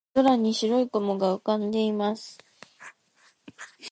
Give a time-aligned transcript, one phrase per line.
[0.15, 2.39] 青空に白い雲が浮かんでいます。